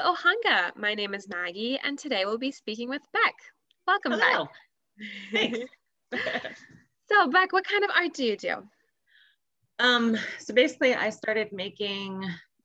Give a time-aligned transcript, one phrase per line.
[0.00, 0.76] Ohanga.
[0.76, 3.34] My name is Maggie, and today we'll be speaking with Beck.
[3.86, 4.48] Welcome, Hello.
[5.32, 5.54] Beck.
[7.08, 8.56] so, Beck, what kind of art do you do?
[9.78, 12.24] um, so basically I started making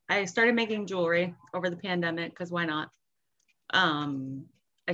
[0.10, 2.90] I started making jewelry over the pandemic because why not?
[3.72, 4.46] Um,
[4.88, 4.94] I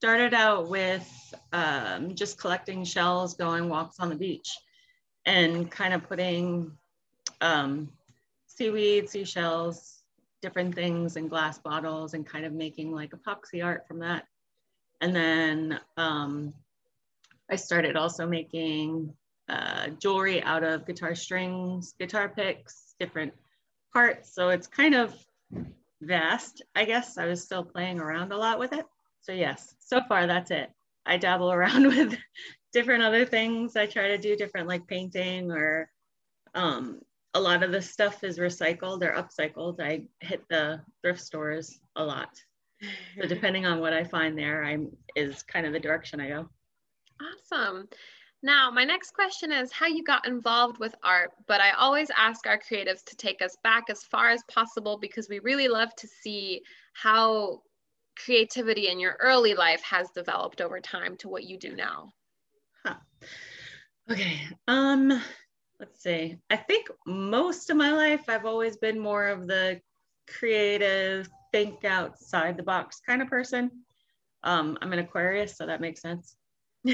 [0.00, 1.06] started out with
[1.52, 4.50] um, just collecting shells, going walks on the beach,
[5.26, 6.72] and kind of putting
[7.42, 7.90] um,
[8.46, 10.01] seaweed, seashells,
[10.42, 14.26] different things in glass bottles, and kind of making like epoxy art from that.
[15.00, 16.52] And then um,
[17.50, 19.14] I started also making
[19.48, 23.32] uh, jewelry out of guitar strings, guitar picks, different
[23.92, 24.34] parts.
[24.34, 25.14] So it's kind of
[26.00, 27.18] vast, I guess.
[27.18, 28.86] I was still playing around a lot with it.
[29.22, 30.70] So yes, so far that's it.
[31.04, 32.16] I dabble around with
[32.72, 33.76] different other things.
[33.76, 35.90] I try to do different like painting or
[36.54, 37.00] um,
[37.34, 39.80] a lot of the stuff is recycled or upcycled.
[39.80, 42.40] I hit the thrift stores a lot.
[43.20, 46.48] So depending on what I find there, I'm is kind of the direction I go.
[47.20, 47.88] Awesome.
[48.42, 52.46] Now, my next question is how you got involved with art, but I always ask
[52.46, 56.08] our creatives to take us back as far as possible because we really love to
[56.08, 57.62] see how
[58.16, 62.12] creativity in your early life has developed over time to what you do now.
[62.84, 62.96] Huh.
[64.10, 64.40] Okay.
[64.66, 65.22] Um,
[65.82, 66.38] let's see.
[66.48, 69.80] I think most of my life I've always been more of the
[70.28, 73.68] creative, think outside the box kind of person.
[74.44, 76.36] Um, I'm an Aquarius, so that makes sense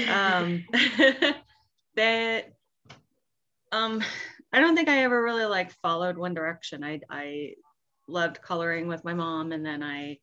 [0.09, 0.65] um,
[1.95, 2.53] that
[3.71, 4.03] um,
[4.51, 6.83] I don't think I ever really like followed one direction.
[6.83, 7.53] I, I
[8.07, 10.17] loved coloring with my mom, and then I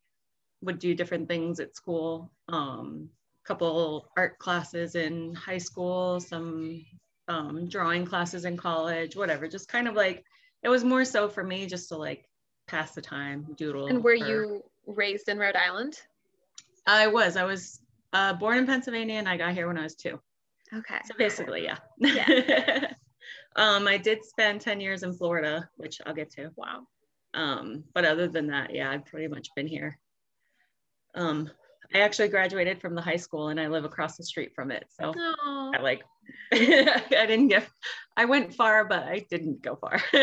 [0.62, 2.33] would do different things at school.
[2.48, 3.11] Um,
[3.44, 6.84] a couple art classes in high school, some
[7.29, 9.49] um, drawing classes in college, whatever.
[9.49, 10.25] Just kind of like
[10.62, 12.28] it was more so for me just to like
[12.67, 13.87] pass the time, doodle.
[13.87, 16.00] And were or, you raised in Rhode Island?
[16.87, 17.37] I was.
[17.37, 17.81] I was
[18.12, 20.21] uh, born in Pennsylvania and I got here when I was two.
[20.75, 20.99] Okay.
[21.05, 21.78] So basically, yeah.
[21.99, 22.93] Yeah.
[23.56, 26.50] um, I did spend 10 years in Florida, which I'll get to.
[26.56, 26.87] Wow.
[27.34, 29.99] Um, but other than that, yeah, I've pretty much been here.
[31.15, 31.50] Um,
[31.95, 34.87] I actually graduated from the high school and I live across the street from it.
[34.89, 35.77] So Aww.
[35.77, 36.03] I like,
[36.53, 37.69] I didn't get,
[38.16, 40.03] I went far, but I didn't go far.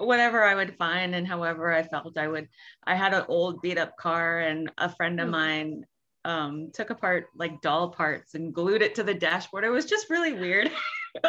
[0.00, 2.48] whatever I would find and however I felt I would
[2.84, 5.32] I had an old beat up car and a friend of hmm.
[5.32, 5.84] mine
[6.24, 9.64] um, took apart like doll parts and glued it to the dashboard.
[9.64, 10.70] It was just really weird.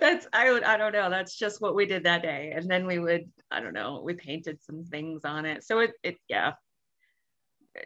[0.00, 1.10] that's I would I don't know.
[1.10, 2.52] That's just what we did that day.
[2.54, 4.02] And then we would I don't know.
[4.04, 5.64] We painted some things on it.
[5.64, 6.52] So it it yeah.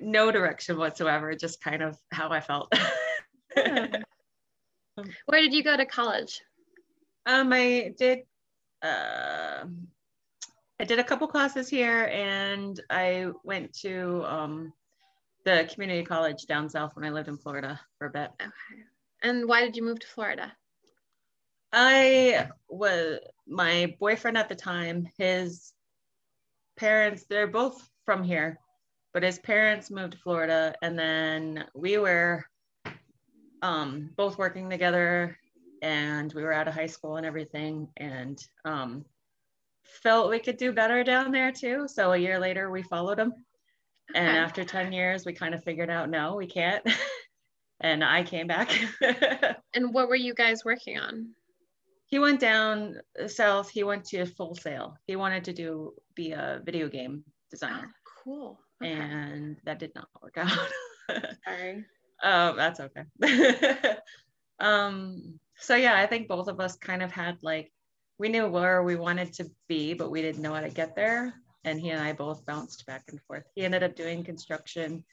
[0.00, 1.34] No direction whatsoever.
[1.34, 2.72] Just kind of how I felt.
[5.26, 6.40] Where did you go to college?
[7.26, 8.20] Um, I did.
[8.82, 9.64] Uh,
[10.80, 14.72] I did a couple classes here, and I went to um,
[15.44, 18.30] the community college down south when I lived in Florida for a bit.
[18.40, 18.50] Okay.
[19.22, 20.52] And why did you move to Florida?
[21.72, 25.72] I was my boyfriend at the time, his
[26.76, 28.58] parents, they're both from here,
[29.12, 32.44] but his parents moved to Florida and then we were
[33.62, 35.38] um, both working together
[35.82, 39.04] and we were out of high school and everything and um,
[39.84, 41.86] felt we could do better down there too.
[41.88, 43.32] So a year later we followed him
[44.14, 46.84] and after 10 years, we kind of figured out no, we can't.
[47.80, 48.70] and I came back.
[49.74, 51.30] and what were you guys working on?
[52.06, 53.70] He went down south.
[53.70, 54.96] He went to Full Sail.
[55.06, 57.88] He wanted to do be a video game designer.
[57.88, 58.60] Oh, cool.
[58.82, 58.92] Okay.
[58.92, 60.68] And that did not work out.
[61.44, 61.84] Sorry.
[62.22, 63.04] Um, that's okay.
[64.60, 67.72] um, so yeah, I think both of us kind of had like
[68.18, 71.34] we knew where we wanted to be, but we didn't know how to get there
[71.64, 73.44] and he and I both bounced back and forth.
[73.54, 75.04] He ended up doing construction.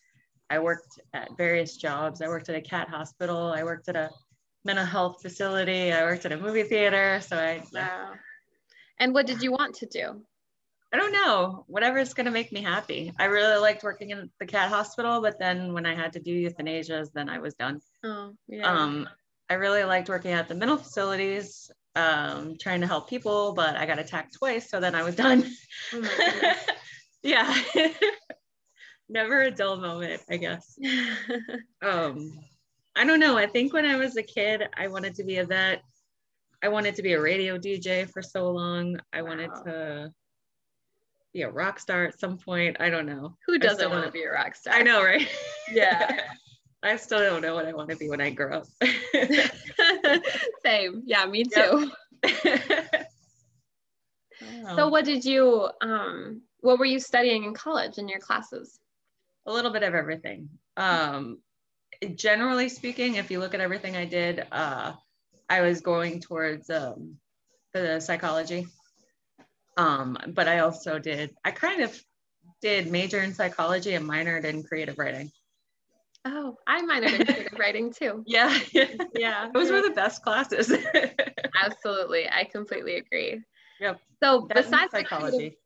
[0.49, 2.21] I worked at various jobs.
[2.21, 3.51] I worked at a cat hospital.
[3.51, 4.09] I worked at a
[4.63, 5.91] mental health facility.
[5.91, 7.19] I worked at a movie theater.
[7.21, 7.63] So I.
[7.73, 8.13] Wow.
[8.99, 10.21] And what did you want to do?
[10.97, 11.63] I don't know.
[11.67, 13.13] Whatever is going to make me happy.
[13.19, 16.49] I really liked working in the cat hospital, but then when I had to do
[16.49, 17.81] euthanasias, then I was done.
[18.03, 18.63] Oh, yeah.
[18.63, 19.07] Um,
[19.47, 23.85] I really liked working at the mental facilities um, trying to help people, but I
[23.85, 24.71] got attacked twice.
[24.71, 25.45] So then I was done.
[25.93, 26.55] Oh
[27.21, 27.55] yeah.
[29.07, 30.79] Never a dull moment, I guess.
[31.83, 32.31] um,
[32.95, 33.37] I don't know.
[33.37, 35.83] I think when I was a kid, I wanted to be a vet.
[36.63, 38.99] I wanted to be a radio DJ for so long.
[39.13, 39.27] I wow.
[39.27, 40.11] wanted to
[41.33, 42.77] be a rock star at some point.
[42.79, 43.37] I don't know.
[43.45, 44.73] Who doesn't want to be a rock star?
[44.73, 45.27] I know, right?
[45.71, 46.21] Yeah.
[46.83, 48.67] I still don't know what I want to be when I grow up.
[50.63, 51.03] Same.
[51.05, 51.91] Yeah, me too.
[54.75, 58.79] So what did you um what were you studying in college in your classes?
[59.45, 60.49] A little bit of everything.
[60.75, 61.39] Um,
[62.15, 64.93] generally speaking, if you look at everything I did, uh,
[65.49, 67.15] I was going towards um,
[67.73, 68.67] the psychology.
[69.77, 71.97] Um, but I also did, I kind of
[72.61, 75.31] did major in psychology and minored in creative writing.
[76.25, 78.23] Oh, I minored in creative writing too.
[78.25, 78.57] Yeah.
[79.13, 79.49] Yeah.
[79.53, 80.73] Those were the best classes.
[81.63, 82.27] Absolutely.
[82.29, 83.41] I completely agree.
[83.79, 83.99] Yep.
[84.21, 85.57] So That's besides psychology.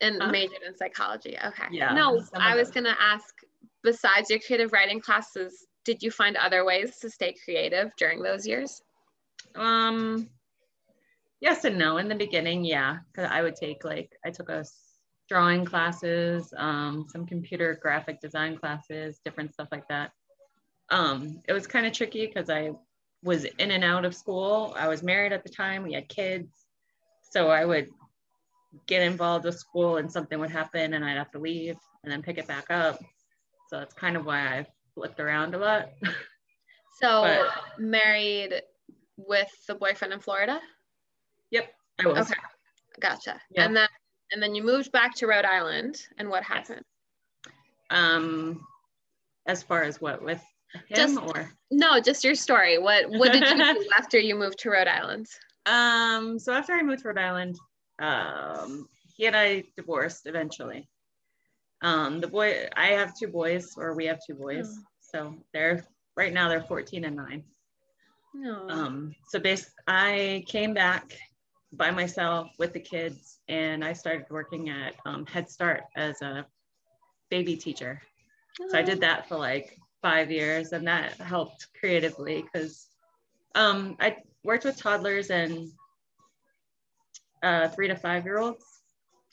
[0.00, 0.30] and Huh?
[0.30, 1.38] majored in psychology.
[1.42, 1.64] Okay.
[1.70, 3.34] Yeah, No, I was gonna ask,
[3.82, 8.46] besides your creative writing classes, did you find other ways to stay creative during those
[8.46, 8.82] years?
[9.54, 10.28] Um,
[11.40, 11.98] yes and no.
[11.98, 14.64] In the beginning, yeah, because I would take like I took a
[15.28, 20.10] drawing classes, um, some computer graphic design classes, different stuff like that.
[20.90, 22.72] Um, it was kind of tricky because I
[23.22, 24.74] was in and out of school.
[24.78, 25.82] I was married at the time.
[25.84, 26.48] We had kids,
[27.30, 27.88] so I would
[28.86, 32.22] get involved with school and something would happen and I'd have to leave and then
[32.22, 32.98] pick it back up.
[33.68, 35.90] So that's kind of why I flipped around a lot.
[37.00, 38.60] So But- married
[39.16, 40.60] with the boyfriend in Florida?
[41.50, 42.30] Yep, I was.
[42.30, 42.40] Okay.
[43.00, 43.40] Gotcha.
[43.50, 43.64] Yeah.
[43.64, 43.88] And then
[44.32, 46.82] and then you moved back to Rhode Island and what happened?
[47.90, 48.64] um
[49.46, 50.40] as far as what with
[50.88, 52.78] him Just- or No, just your story.
[52.78, 55.26] What what did you do after you moved to Rhode Island?
[55.66, 57.54] um so after i moved to rhode island
[58.00, 60.88] um he and i divorced eventually
[61.82, 64.82] um the boy i have two boys or we have two boys Oh.
[65.00, 65.84] so they're
[66.16, 67.44] right now they're 14 and 9
[68.32, 68.68] No.
[68.70, 71.12] um so bas i came back
[71.72, 76.44] by myself with the kids and i started working at um, head start as a
[77.30, 78.02] baby teacher
[78.68, 82.88] So I did that for like five years, and that helped creatively because
[83.54, 85.68] um, I worked with toddlers and
[87.42, 88.64] uh, three to five year olds.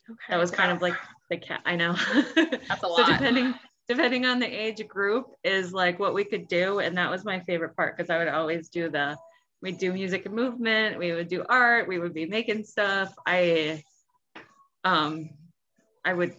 [0.09, 0.17] Okay.
[0.29, 0.95] That was kind of like
[1.29, 1.61] the cat.
[1.65, 1.93] I know.
[2.35, 3.05] That's a lot.
[3.05, 3.53] so depending
[3.89, 7.39] depending on the age group is like what we could do, and that was my
[7.41, 9.17] favorite part because I would always do the
[9.61, 13.13] we'd do music and movement, we would do art, we would be making stuff.
[13.25, 13.83] I
[14.83, 15.29] um
[16.05, 16.35] I would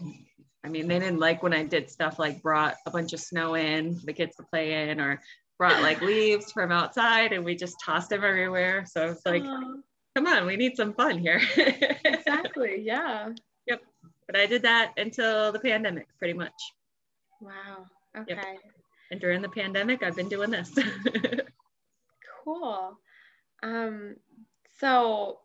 [0.65, 3.55] I mean they didn't like when I did stuff like brought a bunch of snow
[3.55, 5.20] in for the kids to play in or
[5.59, 8.85] brought like leaves from outside and we just tossed them everywhere.
[8.87, 9.75] So it's like, Aw,
[10.15, 11.41] come on, we need some fun here.
[12.05, 12.81] exactly.
[12.82, 13.31] Yeah.
[13.67, 13.82] Yep.
[14.26, 16.53] But I did that until the pandemic pretty much.
[17.41, 17.87] Wow.
[18.15, 18.38] Yep.
[18.38, 18.59] Okay.
[19.11, 20.70] And during the pandemic, I've been doing this.
[22.49, 22.99] Cool.
[23.62, 24.16] Um,
[24.78, 25.38] so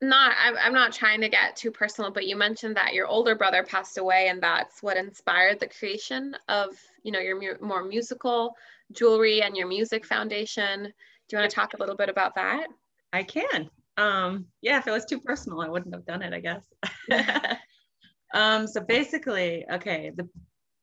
[0.00, 3.62] not I'm, not trying to get too personal, but you mentioned that your older brother
[3.62, 8.56] passed away and that's what inspired the creation of, you know, your mu- more musical
[8.92, 10.84] jewelry and your music foundation.
[10.84, 12.66] Do you want to talk a little bit about that?
[13.12, 13.70] I can.
[13.96, 17.58] Um, yeah, if it was too personal, I wouldn't have done it, I guess.
[18.34, 20.28] um, so basically, okay, the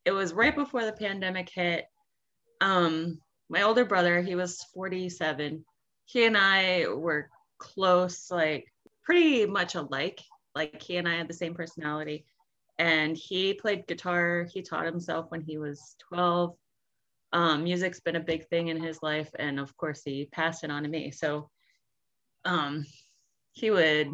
[0.03, 1.85] it was right before the pandemic hit.
[2.59, 3.19] Um,
[3.49, 5.63] my older brother, he was 47.
[6.11, 8.65] He and I were close, like
[9.03, 10.19] pretty much alike.
[10.55, 12.25] Like he and I had the same personality.
[12.77, 14.47] And he played guitar.
[14.51, 16.55] He taught himself when he was 12.
[17.33, 19.29] Um, music's been a big thing in his life.
[19.39, 21.11] And of course, he passed it on to me.
[21.11, 21.49] So
[22.43, 22.85] um,
[23.53, 24.09] he would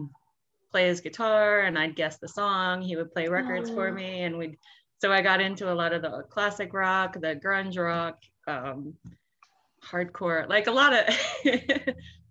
[0.71, 2.81] play his guitar and I'd guess the song.
[2.81, 4.57] He would play records for me, and we'd.
[4.99, 8.95] So I got into a lot of the classic rock, the grunge rock, um,
[9.83, 11.15] hardcore, like a lot of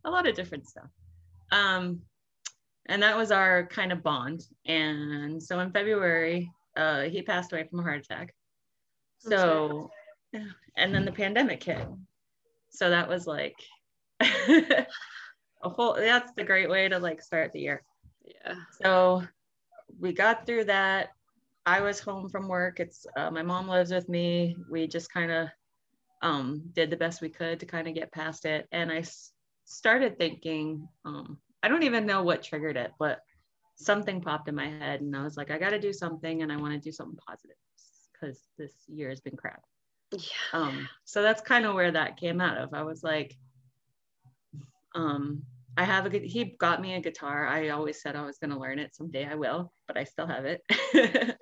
[0.05, 0.89] a lot of different stuff.
[1.53, 2.03] Um,
[2.87, 4.43] and that was our kind of bond.
[4.67, 8.35] And so in February, uh, he passed away from a heart attack.
[9.19, 9.91] So,
[10.77, 11.87] and then the pandemic hit.
[12.71, 13.57] So that was like
[14.21, 14.87] a
[15.63, 15.95] whole.
[15.95, 17.83] That's the great way to like start the year.
[18.25, 18.55] Yeah.
[18.83, 19.23] So
[19.99, 21.11] we got through that.
[21.65, 22.79] I was home from work.
[22.79, 24.57] It's uh, my mom lives with me.
[24.71, 25.49] We just kind of
[26.27, 28.67] um, did the best we could to kind of get past it.
[28.73, 29.33] And I s-
[29.65, 33.21] started thinking, um, I don't even know what triggered it, but
[33.77, 36.53] something popped in my head, and I was like, I got to do something, and
[36.53, 37.57] I want to do something positive
[38.13, 39.63] because this year has been crap.
[40.13, 40.19] Yeah.
[40.53, 42.75] Um, so that's kind of where that came out of.
[42.75, 43.37] I was like,
[44.97, 45.43] um,
[45.77, 47.47] I have a he got me a guitar.
[47.47, 49.29] I always said I was going to learn it someday.
[49.31, 50.63] I will, but I still have it.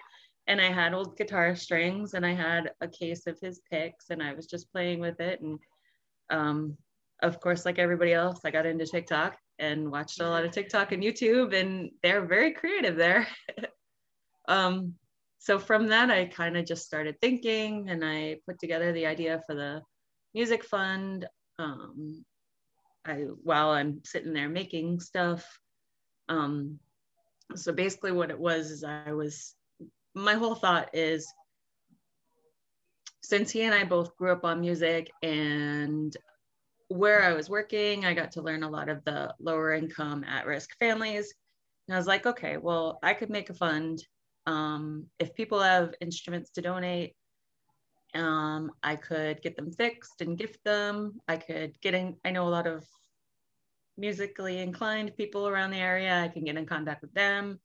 [0.47, 4.23] and I had old guitar strings and I had a case of his picks and
[4.23, 5.41] I was just playing with it.
[5.41, 5.59] And
[6.31, 6.77] um,
[7.23, 10.93] of course, like everybody else, I got into TikTok and watched a lot of TikTok
[10.93, 13.27] and YouTube, and they're very creative there.
[14.49, 14.95] um,
[15.39, 19.43] so from that, I kind of just started thinking and I put together the idea
[19.47, 19.83] for the
[20.35, 21.27] music fund.
[21.59, 22.25] Um,
[23.07, 25.47] I, while I'm sitting there making stuff.
[26.29, 26.79] Um,
[27.55, 29.55] so basically what it was is I was
[30.15, 31.27] my whole thought is
[33.23, 36.15] since he and I both grew up on music and
[36.89, 40.47] where I was working, I got to learn a lot of the lower income at
[40.47, 41.35] risk families.
[41.89, 44.05] And I was like, okay, well, I could make a fund.
[44.47, 47.15] Um, if people have instruments to donate,
[48.15, 51.21] um, I could get them fixed and gift them.
[51.27, 52.85] I could get in, I know a lot of
[53.97, 56.23] musically inclined people around the area.
[56.23, 57.59] I can get in contact with them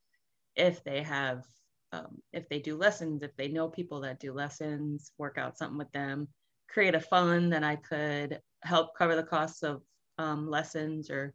[0.55, 1.43] if they have,
[1.91, 5.77] um, if they do lessons, if they know people that do lessons, work out something
[5.77, 6.27] with them,
[6.69, 9.81] create a fund that I could help cover the costs of
[10.17, 11.33] um, lessons or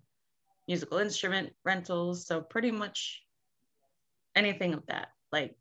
[0.68, 2.26] musical instrument rentals.
[2.26, 3.22] So pretty much
[4.36, 5.08] anything of that.
[5.32, 5.56] Like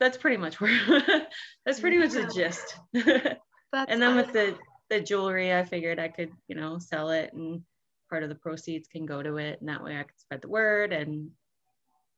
[0.00, 0.78] that's pretty much where
[1.64, 2.76] that's pretty much the gist.
[2.94, 4.56] and then with the
[4.90, 7.62] the jewelry, I figured I could, you know, sell it and
[8.08, 9.60] part of the proceeds can go to it.
[9.60, 11.30] And that way I could spread the word and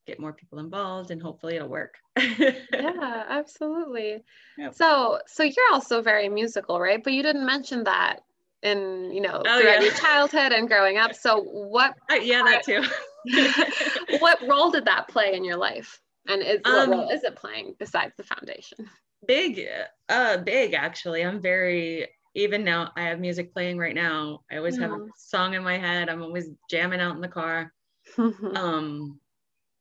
[0.06, 1.94] get more people involved and hopefully it'll work.
[2.18, 4.22] yeah, absolutely.
[4.58, 4.74] Yep.
[4.74, 7.02] So so you're also very musical, right?
[7.02, 8.20] But you didn't mention that
[8.62, 9.80] in you know oh, throughout yeah.
[9.80, 11.14] your childhood and growing up.
[11.14, 11.94] So what?
[12.10, 12.82] Uh, yeah, that too.
[14.18, 16.00] what role did that play in your life?
[16.28, 18.88] And is um, what role is it playing besides the foundation?
[19.26, 19.66] Big,
[20.08, 21.24] uh, big actually.
[21.24, 22.92] I'm very even now.
[22.96, 24.40] I have music playing right now.
[24.50, 26.08] I always have a song in my head.
[26.08, 27.72] I'm always jamming out in the car.
[28.18, 29.18] um,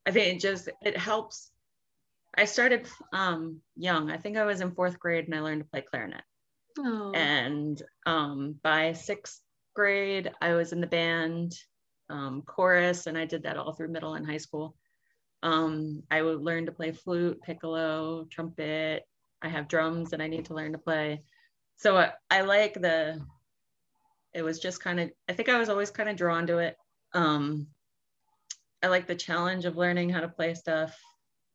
[0.10, 1.52] I think it just it helps.
[2.36, 4.10] I started um, young.
[4.10, 6.24] I think I was in fourth grade and I learned to play clarinet.
[6.80, 7.12] Oh.
[7.14, 9.40] And um, by sixth
[9.76, 11.54] grade, I was in the band
[12.10, 14.76] um, chorus, and I did that all through middle and high school.
[15.44, 19.04] Um, I would learn to play flute, piccolo, trumpet.
[19.42, 21.22] I have drums that I need to learn to play.
[21.78, 23.22] So I, I like the,
[24.34, 26.76] it was just kind of, I think I was always kind of drawn to it.
[27.14, 27.68] Um,
[28.82, 30.98] I like the challenge of learning how to play stuff.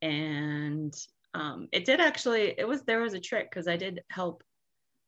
[0.01, 0.93] And
[1.33, 4.43] um, it did actually, it was, there was a trick because I did help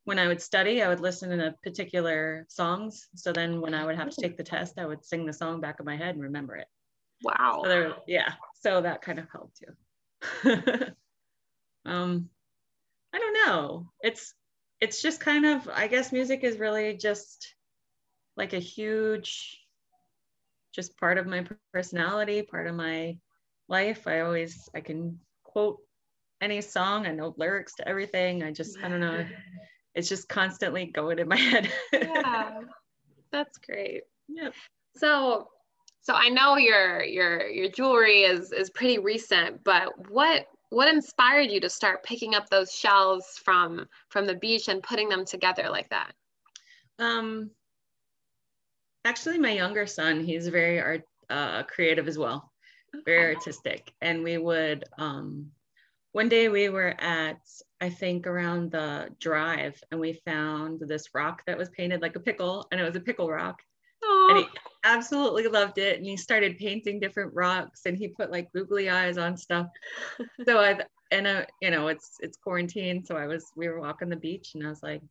[0.07, 3.09] when I would study, I would listen to particular songs.
[3.15, 5.59] So then when I would have to take the test, I would sing the song
[5.59, 6.67] back in my head and remember it.
[7.23, 7.59] Wow.
[7.63, 8.33] So there, yeah.
[8.61, 10.53] So that kind of helped too.
[11.85, 12.29] um,
[13.13, 13.91] I don't know.
[14.01, 14.33] It's
[14.79, 17.53] it's just kind of I guess music is really just
[18.37, 19.59] like a huge
[20.77, 23.17] just part of my personality, part of my
[23.67, 24.07] life.
[24.07, 25.79] I always I can quote
[26.39, 27.07] any song.
[27.07, 28.43] I know lyrics to everything.
[28.43, 29.25] I just I don't know
[29.97, 31.69] it's just constantly going in my head.
[31.91, 32.61] yeah,
[33.31, 34.03] that's great.
[34.29, 34.49] Yeah.
[34.95, 35.49] So,
[36.01, 41.49] so I know your your your jewelry is is pretty recent, but what what inspired
[41.49, 45.67] you to start picking up those shells from from the beach and putting them together
[45.69, 46.13] like that?
[46.99, 47.49] Um,
[49.07, 52.51] actually, my younger son, he's very art uh, creative as well,
[53.05, 55.51] very artistic, and we would um,
[56.17, 57.37] one day we were at
[57.79, 62.19] i think around the drive and we found this rock that was painted like a
[62.19, 63.61] pickle and it was a pickle rock.
[64.03, 64.29] Aww.
[64.29, 64.45] and he
[64.83, 69.17] absolutely loved it and he started painting different rocks and he put like googly eyes
[69.19, 69.67] on stuff.
[70.47, 70.79] So i
[71.11, 74.55] and uh, you know it's it's quarantine so i was we were walking the beach
[74.55, 75.01] and i was like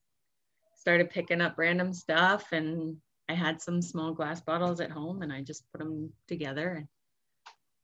[0.76, 2.96] started picking up random stuff and
[3.28, 6.88] i had some small glass bottles at home and i just put them together and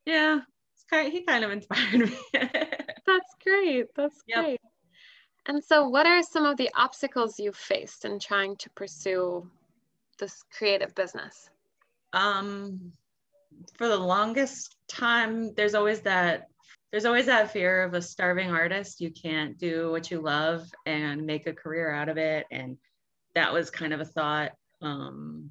[0.06, 0.40] yeah
[0.90, 2.18] kind of, he kind of inspired me
[3.06, 3.94] That's great.
[3.94, 4.44] That's yep.
[4.44, 4.60] great.
[5.46, 9.48] And so, what are some of the obstacles you faced in trying to pursue
[10.18, 11.50] this creative business?
[12.12, 12.92] Um,
[13.76, 16.48] for the longest time, there's always that
[16.92, 19.00] there's always that fear of a starving artist.
[19.00, 22.46] You can't do what you love and make a career out of it.
[22.50, 22.76] And
[23.34, 24.52] that was kind of a thought.
[24.82, 25.50] Um,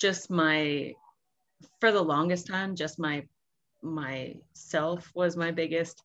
[0.00, 0.94] just my,
[1.80, 3.24] for the longest time, just my
[3.82, 6.02] myself was my biggest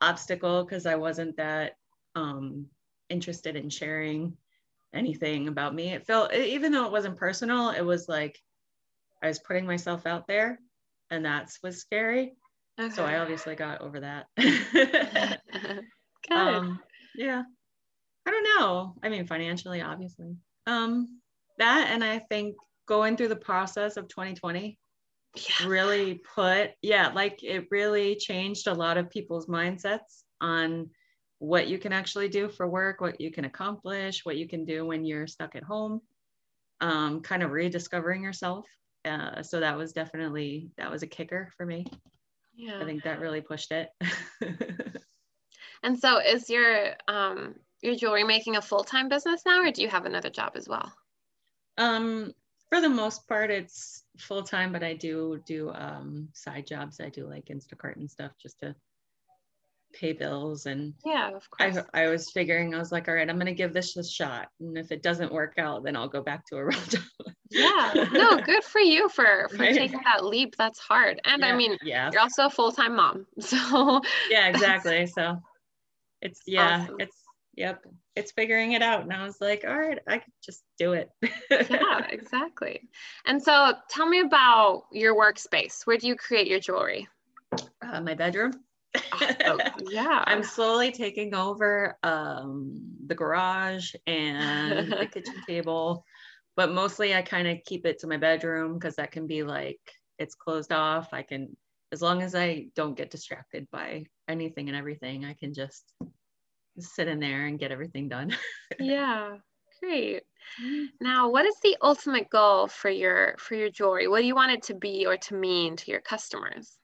[0.00, 1.76] obstacle because I wasn't that
[2.14, 2.66] um,
[3.08, 4.36] interested in sharing
[4.94, 5.92] anything about me.
[5.92, 8.38] It felt, even though it wasn't personal, it was like
[9.22, 10.58] I was putting myself out there
[11.10, 12.34] and that was scary.
[12.80, 12.94] Okay.
[12.94, 14.26] So I obviously got over that.
[14.36, 15.40] Good.
[16.30, 16.80] Um,
[17.16, 17.42] yeah.
[18.26, 18.94] I don't know.
[19.02, 20.36] I mean, financially, obviously.
[20.66, 21.20] Um,
[21.58, 22.56] that and I think
[22.86, 24.78] going through the process of 2020
[25.34, 25.66] yeah.
[25.66, 30.90] really put yeah like it really changed a lot of people's mindsets on
[31.38, 34.84] what you can actually do for work what you can accomplish what you can do
[34.84, 36.00] when you're stuck at home
[36.82, 38.66] um, kind of rediscovering yourself.
[39.04, 41.86] Uh, so that was definitely that was a kicker for me.
[42.54, 42.80] Yeah.
[42.80, 43.88] I think that really pushed it.
[45.84, 49.88] And so is your um your jewelry making a full-time business now or do you
[49.88, 50.92] have another job as well
[51.78, 52.32] um
[52.68, 57.00] for the most part, it's full time, but I do do um, side jobs.
[57.00, 58.74] I do like Instacart and stuff just to
[59.92, 60.66] pay bills.
[60.66, 61.78] And yeah of course.
[61.94, 64.48] I, I was figuring i was like all right i'm gonna give this a shot.
[64.60, 67.02] And if it doesn't work out then i'll go back to a real job.
[67.50, 68.06] Yeah.
[68.12, 69.74] No good for you for for right.
[69.74, 70.56] taking that leap.
[70.56, 71.20] That's hard.
[71.24, 71.48] And yeah.
[71.48, 72.10] i mean yeah.
[72.10, 73.26] you're also a full-time mom.
[73.40, 74.00] So
[74.30, 75.06] yeah exactly.
[75.06, 75.36] So
[76.20, 76.96] it's yeah awesome.
[76.98, 77.16] it's
[77.54, 77.84] yep
[78.16, 79.02] it's figuring it out.
[79.02, 81.10] And i was like all right i could just do it.
[81.50, 82.88] Yeah exactly.
[83.26, 85.86] And so tell me about your workspace.
[85.86, 87.08] Where do you create your jewelry?
[87.82, 88.52] Uh, my bedroom.
[89.44, 89.58] Oh,
[89.90, 90.22] yeah.
[90.26, 96.04] I'm slowly taking over um, the garage and the kitchen table
[96.56, 99.80] but mostly i kind of keep it to my bedroom because that can be like
[100.18, 101.08] it's closed off.
[101.12, 101.56] I can
[101.90, 105.92] as long as i don't get distracted by anything and everything i can just
[106.78, 108.36] sit in there and get everything done.
[108.78, 109.36] yeah,
[109.80, 110.22] great.
[111.00, 114.08] Now, what is the ultimate goal for your for your jewelry?
[114.08, 116.78] What do you want it to be or to mean to your customers?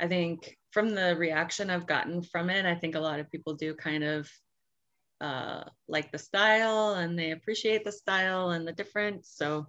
[0.00, 3.54] I think from the reaction I've gotten from it, I think a lot of people
[3.54, 4.28] do kind of
[5.20, 9.32] uh, like the style and they appreciate the style and the difference.
[9.34, 9.66] So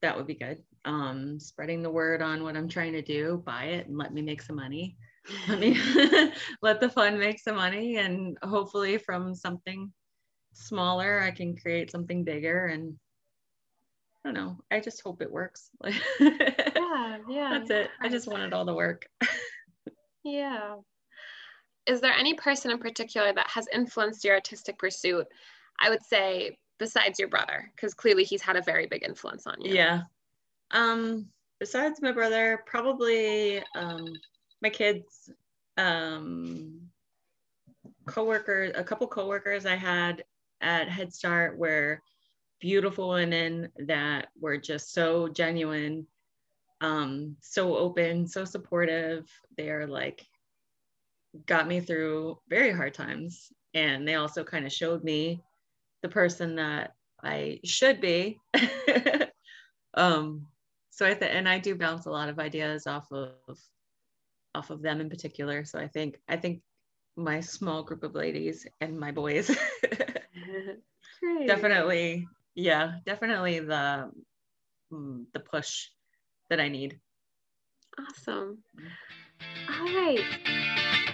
[0.00, 0.58] that would be good.
[0.84, 4.22] Um, spreading the word on what I'm trying to do, buy it and let me
[4.22, 4.96] make some money.
[5.48, 5.78] Let me
[6.62, 9.92] let the fund make some money and hopefully from something
[10.52, 12.94] smaller i can create something bigger and
[14.24, 15.70] i don't know i just hope it works.
[16.20, 17.58] Yeah yeah.
[17.58, 17.90] That's it.
[18.00, 19.06] I just wanted all the work.
[20.24, 20.76] Yeah.
[21.84, 25.26] Is there any person in particular that has influenced your artistic pursuit?
[25.80, 29.60] I would say besides your brother because clearly he's had a very big influence on
[29.60, 29.74] you.
[29.74, 30.02] Yeah.
[30.70, 31.26] Um
[31.58, 34.06] besides my brother probably um
[34.62, 35.30] my kids
[35.76, 36.80] um
[38.06, 40.24] coworkers a couple coworkers i had
[40.60, 42.00] at head start were
[42.62, 46.06] beautiful women that were just so genuine
[46.80, 49.28] um so open so supportive.
[49.56, 50.24] They're like
[51.46, 53.52] got me through very hard times.
[53.74, 55.42] And they also kind of showed me
[56.02, 58.40] the person that i should be.
[59.94, 60.46] Um
[60.88, 63.58] so i think and i do bounce a lot of ideas off of
[64.54, 65.64] off of them in particular.
[65.64, 66.62] So I think I think
[67.16, 69.54] my small group of ladies and my boys
[71.46, 74.10] definitely yeah definitely the
[74.92, 75.88] mm, the push
[76.48, 76.98] that I need.
[77.98, 78.58] Awesome.
[79.68, 81.11] All right.